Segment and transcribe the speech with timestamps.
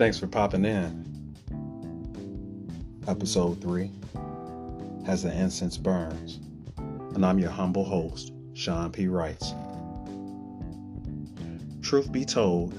[0.00, 1.36] Thanks for popping in.
[3.06, 3.90] Episode 3
[5.06, 6.40] As the Incense Burns.
[7.14, 9.08] And I'm your humble host, Shun P.
[9.08, 9.52] Writes.
[11.82, 12.72] Truth be told,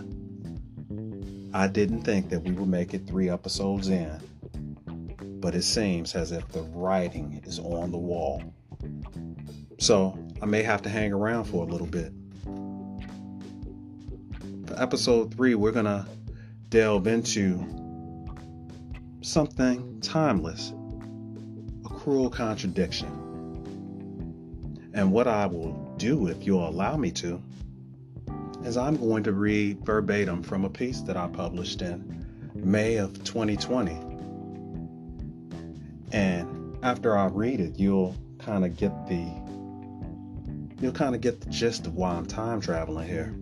[1.53, 4.19] I didn't think that we would make it three episodes in,
[5.39, 8.41] but it seems as if the writing is on the wall.
[9.77, 12.13] So I may have to hang around for a little bit.
[14.65, 16.07] For episode 3, we're going to
[16.71, 17.63] delve into
[19.19, 20.73] something timeless,
[21.85, 23.09] a cruel contradiction.
[24.93, 27.41] And what I will do, if you'll allow me to,
[28.63, 33.21] is I'm going to read verbatim from a piece that I published in May of
[33.25, 33.91] 2020.
[36.13, 39.27] And after I read it, you'll kind of get the
[40.79, 43.35] you'll kind of get the gist of why I'm time traveling here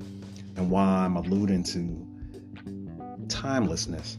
[0.57, 2.08] and why I'm alluding to
[3.29, 4.17] timelessness.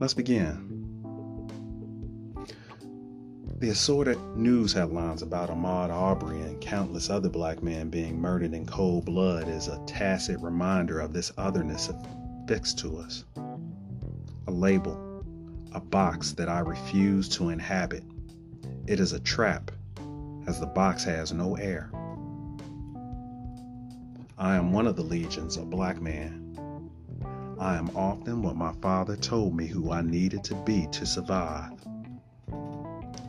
[0.00, 0.72] Let's begin.
[3.58, 8.66] The assorted news headlines about Ahmaud Arbery and countless other black men being murdered in
[8.66, 13.24] cold blood is a tacit reminder of this otherness affixed to us.
[14.48, 15.24] A label,
[15.72, 18.02] a box that I refuse to inhabit.
[18.88, 19.70] It is a trap,
[20.48, 21.92] as the box has no air.
[24.42, 26.90] I am one of the legions of black man.
[27.60, 31.70] I am often what my father told me who I needed to be to survive.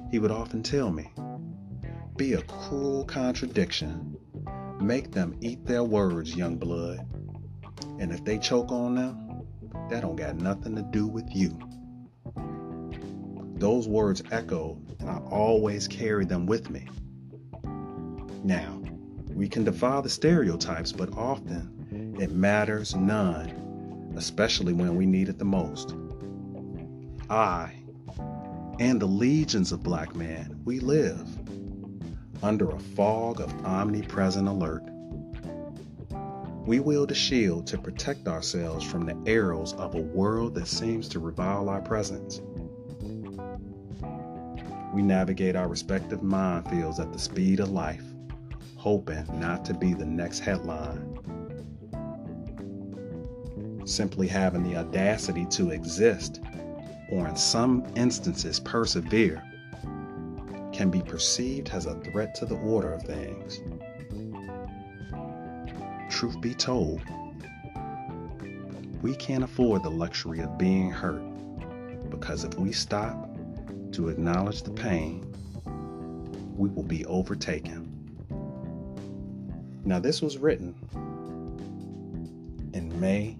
[0.10, 1.12] He would often tell me,
[2.16, 4.18] be a cruel contradiction.
[4.82, 7.06] Make them eat their words, young blood.
[8.00, 9.44] And if they choke on them,
[9.92, 11.56] that don't got nothing to do with you.
[13.60, 16.88] Those words echoed, and I always carry them with me.
[18.44, 18.73] Now,
[19.36, 25.40] we can defy the stereotypes, but often it matters none, especially when we need it
[25.40, 25.96] the most.
[27.30, 27.74] I
[28.80, 31.28] and the legions of black men, we live
[32.44, 34.84] under a fog of omnipresent alert.
[36.66, 41.08] We wield a shield to protect ourselves from the arrows of a world that seems
[41.10, 42.42] to revile our presence.
[44.94, 48.13] We navigate our respective minefields at the speed of life
[48.84, 51.18] hoping not to be the next headline.
[53.86, 56.42] Simply having the audacity to exist,
[57.10, 59.42] or in some instances persevere,
[60.74, 63.62] can be perceived as a threat to the order of things.
[66.10, 67.00] Truth be told,
[69.02, 71.24] we can't afford the luxury of being hurt
[72.10, 73.30] because if we stop
[73.94, 75.26] to acknowledge the pain,
[76.58, 77.93] we will be overtaken.
[79.86, 80.74] Now, this was written
[82.74, 83.38] in May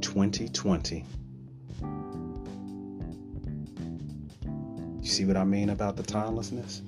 [0.00, 1.04] 2020.
[5.00, 6.82] You see what I mean about the timelessness?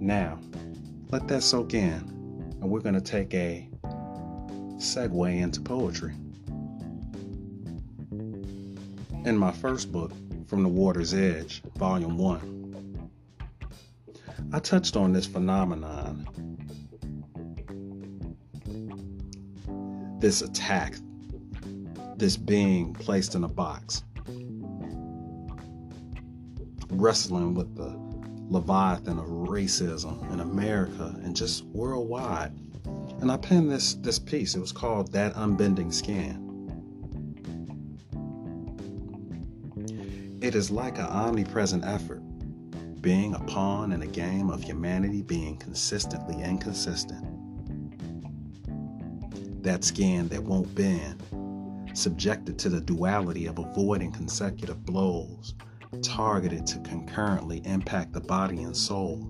[0.00, 0.40] Now,
[1.10, 1.92] let that soak in,
[2.60, 3.68] and we're going to take a
[4.78, 6.14] segue into poetry.
[9.24, 10.10] In my first book,
[10.48, 13.10] From the Water's Edge, Volume 1,
[14.52, 16.49] I touched on this phenomenon
[20.20, 20.96] this attack,
[22.16, 24.04] this being placed in a box,
[26.90, 27.98] wrestling with the
[28.48, 32.52] leviathan of racism in America and just worldwide.
[33.20, 34.54] And I penned this this piece.
[34.54, 36.46] It was called "That Unbending Skin."
[40.42, 42.22] It is like an omnipresent effort,
[43.00, 47.29] being a pawn in a game of humanity being consistently inconsistent
[49.62, 51.22] that skin that won't bend,
[51.94, 55.54] subjected to the duality of avoiding consecutive blows,
[56.02, 59.26] targeted to concurrently impact the body and soul.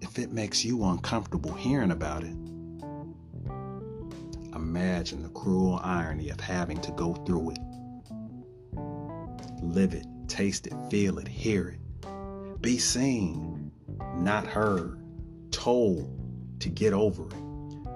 [0.00, 2.36] If it makes you uncomfortable hearing about it,
[4.54, 7.58] imagine the cruel irony of having to go through it.
[9.62, 12.60] Live it, taste it, feel it, hear it.
[12.62, 13.72] Be seen,
[14.16, 15.02] not heard,
[15.50, 17.44] told to get over it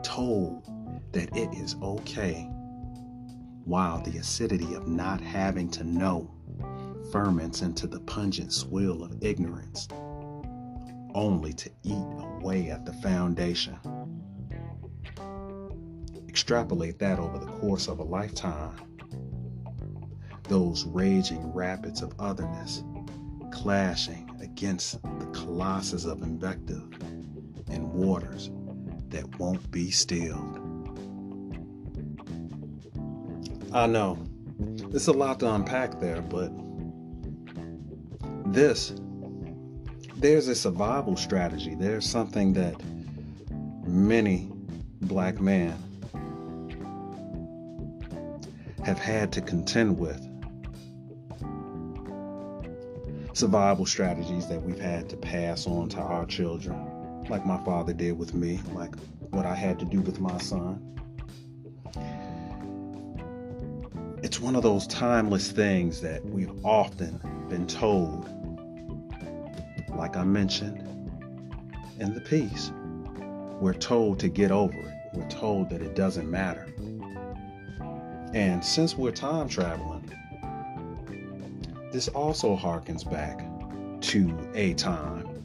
[0.03, 0.69] told
[1.13, 2.43] that it is okay,
[3.65, 6.31] while the acidity of not having to know
[7.13, 9.89] ferments into the pungent swill of ignorance,
[11.15, 13.79] only to eat away at the foundation.
[16.29, 18.77] Extrapolate that over the course of a lifetime.
[20.45, 22.85] Those raging rapids of otherness
[23.51, 26.87] clashing against the colossus of invective
[27.69, 28.51] and waters
[29.11, 30.59] that won't be stilled.
[33.73, 34.19] I know
[34.59, 36.51] there's a lot to unpack there, but
[38.53, 38.93] this
[40.17, 41.75] there's a survival strategy.
[41.75, 42.83] There's something that
[43.87, 44.51] many
[45.03, 45.75] black men
[48.85, 50.21] have had to contend with.
[53.35, 56.98] Survival strategies that we've had to pass on to our children
[57.29, 58.95] like my father did with me, like
[59.31, 60.85] what I had to do with my son.
[64.23, 68.29] It's one of those timeless things that we've often been told,
[69.97, 70.85] like I mentioned
[72.01, 72.73] in the piece.
[73.61, 74.95] We're told to get over it.
[75.15, 76.67] We're told that it doesn't matter.
[78.35, 80.13] And since we're time traveling,
[81.93, 83.41] this also harkens back
[84.03, 85.38] to a time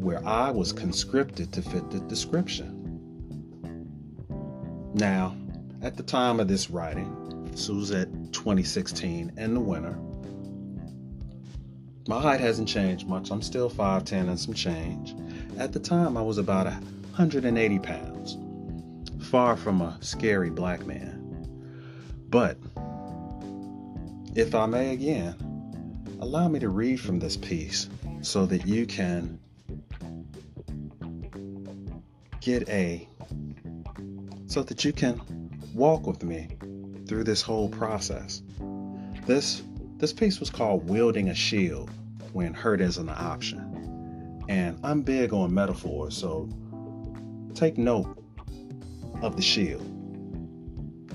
[0.00, 2.76] where I was conscripted to fit the description.
[4.94, 5.36] Now,
[5.82, 9.98] at the time of this writing, Suzette 2016 and the winter.
[12.08, 13.30] My height hasn't changed much.
[13.30, 15.14] I'm still 5'10 and some change.
[15.58, 18.38] At the time, I was about 180 pounds,
[19.26, 21.48] far from a scary black man.
[22.30, 22.56] But,
[24.34, 25.34] if I may again,
[26.20, 27.88] allow me to read from this piece
[28.22, 29.39] so that you can
[32.50, 33.08] get a,
[34.46, 35.20] so that you can
[35.72, 36.48] walk with me
[37.06, 38.42] through this whole process.
[39.24, 39.62] This
[39.98, 41.90] this piece was called Wielding a Shield
[42.32, 44.42] when hurt isn't an option.
[44.48, 46.48] And I'm big on metaphors, so
[47.54, 48.18] take note
[49.22, 49.86] of the shield,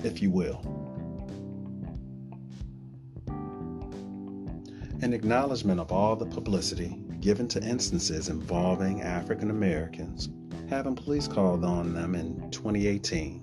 [0.04, 0.62] if you will.
[5.02, 10.30] An acknowledgement of all the publicity given to instances involving African Americans
[10.68, 13.42] having police called on them in 2018.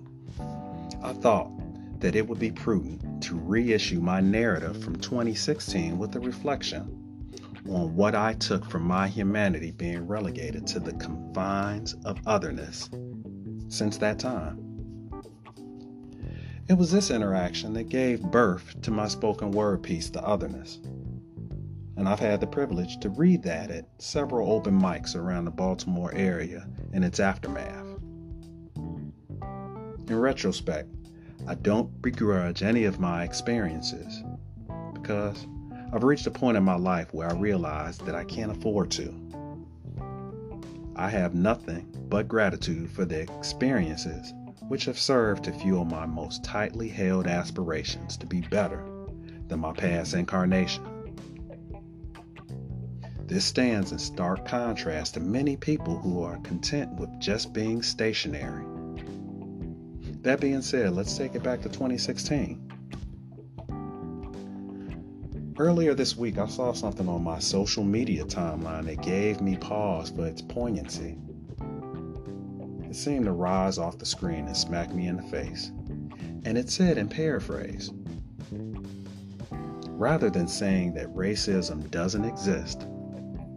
[1.01, 1.51] I thought
[1.99, 6.99] that it would be prudent to reissue my narrative from 2016 with a reflection
[7.69, 12.89] on what I took from my humanity being relegated to the confines of otherness
[13.69, 14.59] since that time.
[16.69, 20.79] It was this interaction that gave birth to my spoken word piece, The Otherness.
[21.95, 26.11] And I've had the privilege to read that at several open mics around the Baltimore
[26.13, 27.85] area in its aftermath.
[30.07, 30.89] In retrospect,
[31.47, 34.23] I don't begrudge any of my experiences
[34.93, 35.45] because
[35.93, 39.13] I've reached a point in my life where I realize that I can't afford to.
[40.95, 44.33] I have nothing but gratitude for the experiences
[44.67, 48.83] which have served to fuel my most tightly held aspirations to be better
[49.47, 50.92] than my past incarnation.
[53.33, 58.63] This stands in stark contrast to many people who are content with just being stationary
[60.21, 62.61] that being said, let's take it back to 2016.
[65.57, 70.11] Earlier this week, I saw something on my social media timeline that gave me pause
[70.11, 71.17] for its poignancy.
[72.87, 75.71] It seemed to rise off the screen and smack me in the face.
[76.45, 77.89] And it said in paraphrase
[79.89, 82.85] Rather than saying that racism doesn't exist,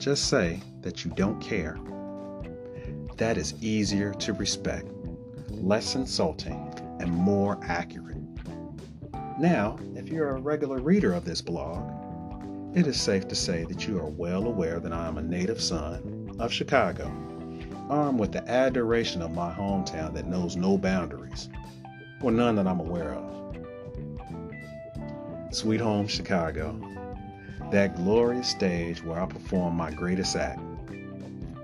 [0.07, 1.77] just say that you don't care.
[3.17, 4.87] That is easier to respect
[5.51, 8.17] less insulting, and more accurate.
[9.37, 11.93] Now, if you're a regular reader of this blog,
[12.73, 15.61] it is safe to say that you are well aware that I am a native
[15.61, 17.07] son of Chicago,
[17.89, 21.49] armed with the adoration of my hometown that knows no boundaries,
[22.23, 23.57] or none that I'm aware of.
[25.51, 26.79] Sweet Home Chicago,
[27.71, 30.61] that glorious stage where I perform my greatest act,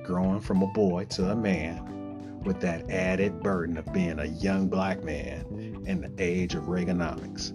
[0.05, 4.69] growing from a boy to a man with that added burden of being a young
[4.69, 5.45] black man
[5.87, 7.53] in the age of Reaganomics.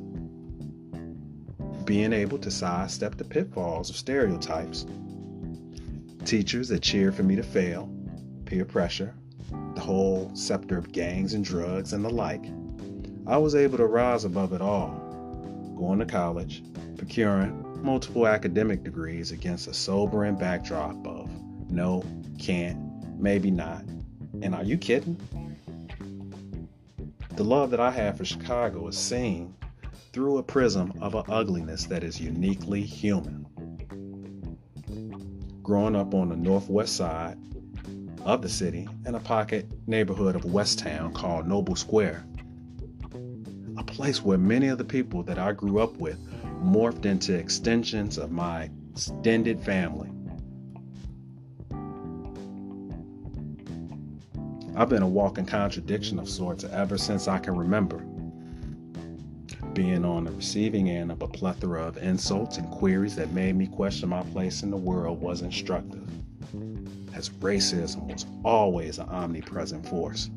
[1.86, 4.86] Being able to sidestep the pitfalls of stereotypes,
[6.26, 7.90] teachers that cheer for me to fail,
[8.46, 9.14] peer pressure,
[9.76, 12.46] the whole scepter of gangs and drugs and the like,
[13.26, 14.90] I was able to rise above it all,
[15.78, 16.64] going to college,
[16.98, 21.32] procuring multiple academic degrees against a sobering backdrop of
[21.72, 22.04] no,
[22.38, 22.78] can't,
[23.18, 23.82] maybe not,
[24.42, 25.16] and are you kidding?
[27.38, 29.56] The love that I have for Chicago is seen
[30.12, 33.46] through a prism of an ugliness that is uniquely human.
[35.64, 37.38] Growing up on the northwest side
[38.26, 42.26] of the city in a pocket neighborhood of Westtown called Noble Square,
[43.78, 46.20] a place where many of the people that I grew up with
[46.64, 50.10] morphed into extensions of my extended family.
[54.76, 58.04] I've been a walking contradiction of sorts ever since I can remember.
[59.78, 63.68] being on the receiving end of a plethora of insults and queries that made me
[63.68, 66.10] question my place in the world was instructive,
[67.14, 70.32] as racism was always an omnipresent force.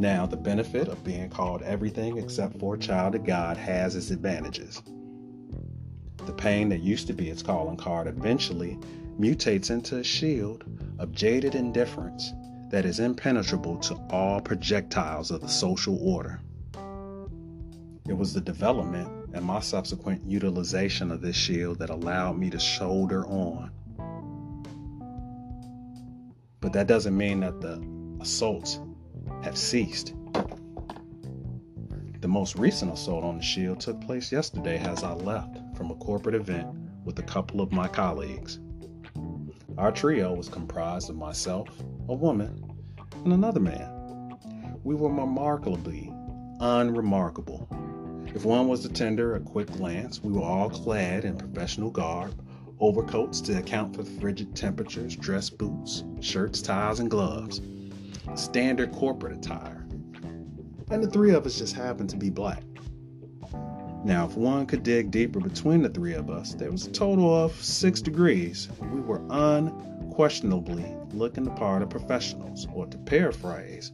[0.00, 4.10] Now, the benefit of being called everything except for a child of God has its
[4.10, 4.80] advantages.
[6.24, 8.78] The pain that used to be its calling card eventually
[9.18, 10.64] mutates into a shield
[10.98, 12.32] of jaded indifference
[12.70, 16.40] that is impenetrable to all projectiles of the social order.
[18.08, 22.58] It was the development and my subsequent utilization of this shield that allowed me to
[22.58, 23.70] shoulder on.
[26.62, 27.86] But that doesn't mean that the
[28.18, 28.80] assaults
[29.42, 30.14] have ceased.
[32.20, 35.94] The most recent assault on the shield took place yesterday as I left from a
[35.94, 36.68] corporate event
[37.04, 38.58] with a couple of my colleagues.
[39.78, 41.68] Our trio was comprised of myself,
[42.08, 42.62] a woman,
[43.24, 44.36] and another man.
[44.84, 46.12] We were remarkably
[46.60, 47.66] unremarkable.
[48.34, 52.34] If one was to tender a quick glance, we were all clad in professional garb,
[52.78, 57.62] overcoats to account for the frigid temperatures, dress boots, shirts, ties, and gloves
[58.34, 59.86] standard corporate attire.
[60.90, 62.62] And the three of us just happened to be black.
[64.04, 67.44] Now, if one could dig deeper between the three of us, there was a total
[67.44, 68.68] of six degrees.
[68.80, 73.92] We were unquestionably looking the part of professionals, or to paraphrase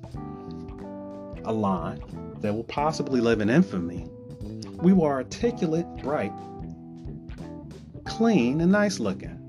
[1.45, 2.01] a line
[2.41, 4.07] that will possibly live in infamy,
[4.83, 6.33] we were articulate, bright,
[8.05, 9.41] clean, and nice looking.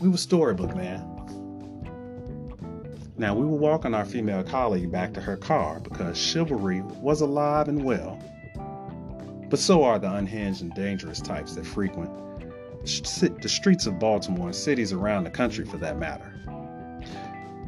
[0.00, 1.19] We were storybook, man.
[3.20, 7.68] Now, we were walking our female colleague back to her car because chivalry was alive
[7.68, 8.18] and well.
[9.50, 12.10] But so are the unhinged and dangerous types that frequent
[12.80, 16.32] the streets of Baltimore and cities around the country for that matter.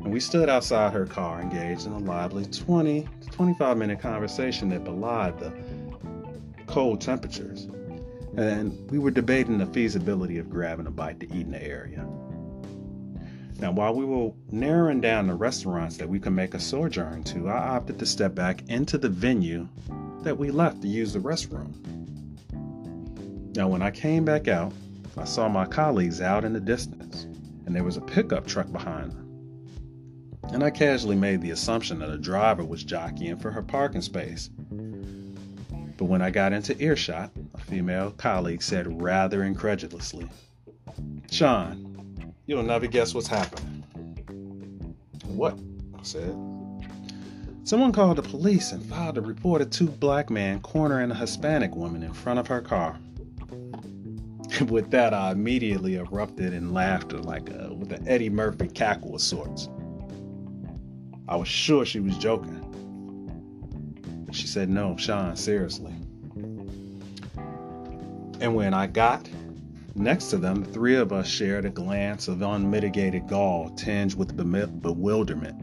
[0.02, 4.70] And we stood outside her car engaged in a lively 20 to 25 minute conversation
[4.70, 5.52] that belied the
[6.66, 7.68] cold temperatures.
[8.38, 12.08] And we were debating the feasibility of grabbing a bite to eat in the area.
[13.62, 17.48] Now, while we were narrowing down the restaurants that we could make a sojourn to,
[17.48, 19.68] I opted to step back into the venue
[20.22, 21.72] that we left to use the restroom.
[23.54, 24.72] Now, when I came back out,
[25.16, 27.28] I saw my colleagues out in the distance,
[27.64, 29.68] and there was a pickup truck behind them.
[30.52, 34.50] And I casually made the assumption that a driver was jockeying for her parking space.
[35.98, 40.28] But when I got into earshot, a female colleague said rather incredulously,
[41.30, 41.91] Sean,
[42.46, 43.84] You'll never guess what's happening.
[45.26, 45.58] What?
[45.98, 46.36] I said.
[47.64, 51.76] Someone called the police and filed a report of two black men cornering a Hispanic
[51.76, 52.98] woman in front of her car.
[54.68, 59.20] with that, I immediately erupted in laughter like a, with an Eddie Murphy cackle of
[59.20, 59.68] sorts.
[61.28, 62.68] I was sure she was joking.
[64.32, 65.94] She said, No, Sean, seriously.
[68.40, 69.28] And when I got
[69.94, 74.36] Next to them, the three of us shared a glance of unmitigated gall tinged with
[74.36, 75.60] bewilderment.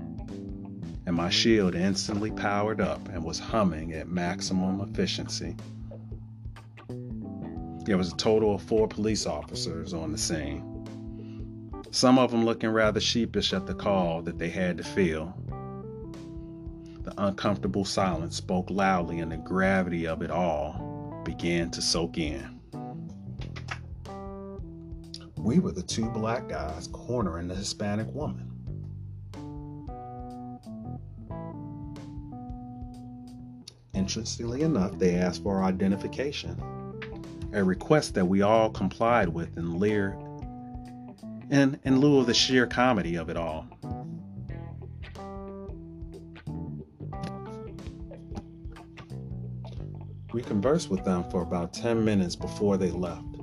[1.07, 5.55] And my shield instantly powered up and was humming at maximum efficiency.
[7.85, 10.63] There was a total of four police officers on the scene.
[11.89, 15.33] Some of them looking rather sheepish at the call that they had to fill.
[17.01, 22.58] The uncomfortable silence spoke loudly, and the gravity of it all began to soak in.
[25.39, 28.51] We were the two black guys cornering the Hispanic woman.
[33.93, 36.61] Interestingly enough, they asked for our identification,
[37.53, 40.17] a request that we all complied with in leer
[41.49, 43.65] in, in lieu of the sheer comedy of it all.
[50.31, 53.38] We conversed with them for about 10 minutes before they left.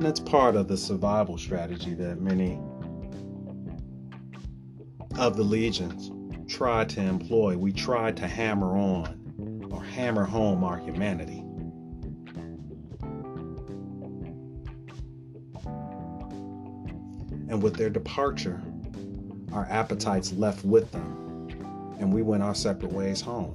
[0.00, 2.58] And that's part of the survival strategy that many
[5.18, 6.10] of the legions
[6.50, 7.58] tried to employ.
[7.58, 11.44] We tried to hammer on or hammer home our humanity.
[17.50, 18.58] And with their departure,
[19.52, 23.54] our appetites left with them, and we went our separate ways home.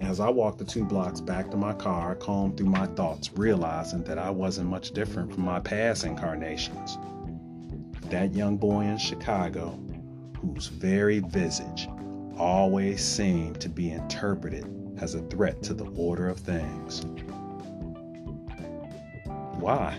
[0.00, 3.30] As I walked the two blocks back to my car, I combed through my thoughts,
[3.34, 6.96] realizing that I wasn't much different from my past incarnations.
[8.10, 9.78] That young boy in Chicago,
[10.40, 11.88] whose very visage
[12.38, 14.66] always seemed to be interpreted
[15.00, 17.04] as a threat to the order of things.
[19.58, 19.98] Why?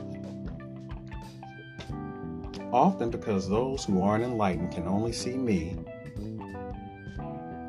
[2.71, 5.75] Often because those who aren't enlightened can only see me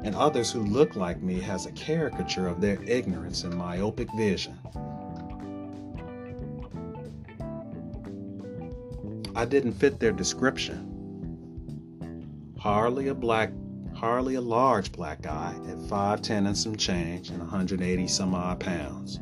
[0.03, 4.59] and others who look like me has a caricature of their ignorance and myopic vision.
[9.35, 10.87] I didn't fit their description.
[12.59, 13.53] Hardly a black,
[13.95, 19.21] hardly a large black guy at 5'10 and some change and 180 some odd pounds.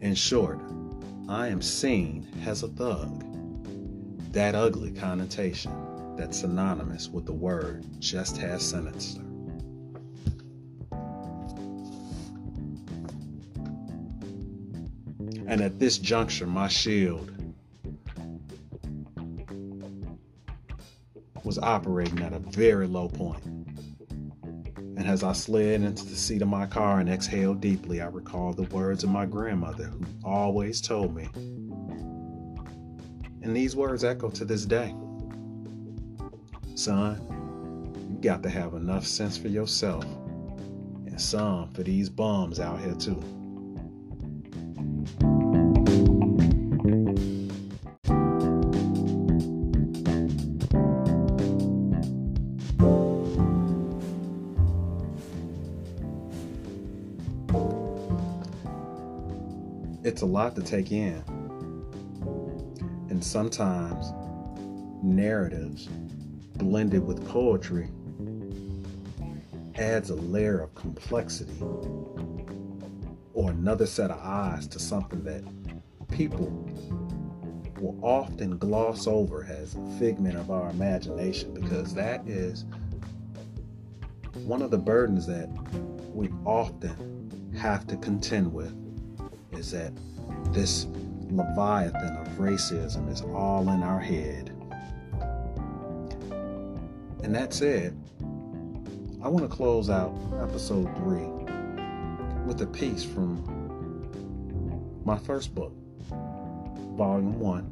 [0.00, 0.60] In short,
[1.28, 3.24] I am seen as a thug.
[4.32, 5.72] That ugly connotation
[6.16, 9.27] that's synonymous with the word just has sinister.
[15.48, 17.32] And at this juncture, my shield
[21.42, 23.42] was operating at a very low point.
[24.76, 28.58] And as I slid into the seat of my car and exhaled deeply, I recalled
[28.58, 31.30] the words of my grandmother, who always told me.
[33.40, 34.94] And these words echo to this day
[36.74, 37.18] Son,
[38.10, 40.04] you got to have enough sense for yourself
[41.06, 43.37] and some for these bums out here, too.
[60.18, 61.22] It's a lot to take in.
[63.08, 64.12] And sometimes
[65.00, 65.86] narratives
[66.56, 67.88] blended with poetry
[69.76, 71.62] adds a layer of complexity
[73.32, 75.44] or another set of eyes to something that
[76.08, 76.48] people
[77.78, 82.64] will often gloss over as a figment of our imagination because that is
[84.34, 85.48] one of the burdens that
[86.12, 88.74] we often have to contend with
[89.52, 89.92] is that
[90.52, 90.86] this
[91.30, 94.52] leviathan of racism is all in our head.
[97.22, 97.96] And that said,
[99.22, 101.28] I want to close out episode three
[102.46, 103.44] with a piece from
[105.04, 105.72] my first book,
[106.96, 107.66] volume one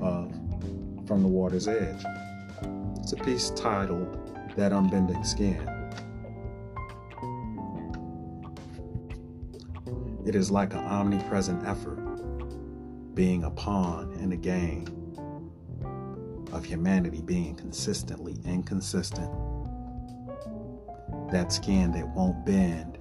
[0.00, 0.32] of
[1.06, 2.04] From the Water's Edge.
[2.98, 5.79] It's a piece titled That Unbending Skin.
[10.26, 11.98] It is like an omnipresent effort,
[13.14, 14.86] being a pawn in a game
[16.52, 19.30] of humanity being consistently inconsistent.
[21.30, 22.98] That skin that won't bend,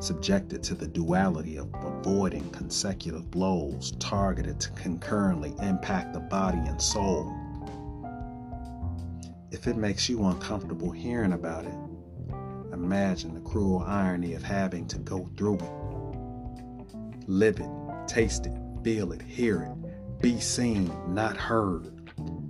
[0.00, 6.80] subjected to the duality of avoiding consecutive blows targeted to concurrently impact the body and
[6.80, 7.34] soul.
[9.50, 11.74] If it makes you uncomfortable hearing about it,
[12.78, 17.28] imagine the cruel irony of having to go through it.
[17.28, 17.68] Live it,
[18.06, 18.52] taste it,
[18.84, 21.90] feel it, hear it, be seen, not heard,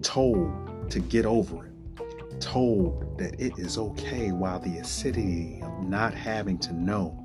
[0.02, 6.12] told to get over it, told that it is okay while the acidity of not
[6.12, 7.24] having to know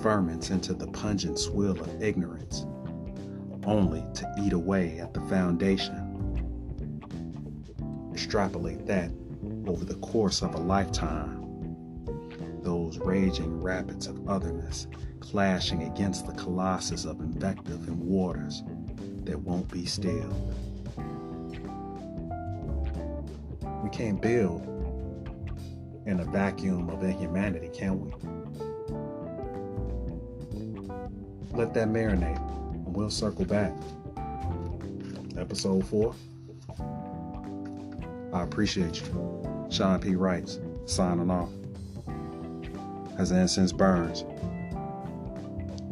[0.00, 2.64] ferments into the pungent swill of ignorance,
[3.66, 6.08] only to eat away at the foundation.
[8.12, 9.10] Extrapolate that
[9.66, 11.41] over the course of a lifetime
[12.62, 14.86] those raging rapids of otherness
[15.20, 18.62] clashing against the colossus of invective and waters
[19.24, 20.54] that won't be stilled.
[23.82, 24.62] We can't build
[26.06, 28.12] in a vacuum of inhumanity, can we?
[31.56, 32.40] Let that marinate,
[32.74, 33.72] and we'll circle back.
[35.36, 36.14] Episode 4.
[38.32, 39.66] I appreciate you.
[39.70, 40.16] Shun P.
[40.16, 41.50] Writes, signing off
[43.22, 44.26] as incense burns.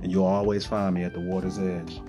[0.03, 2.03] And you'll always find me at the water's edge.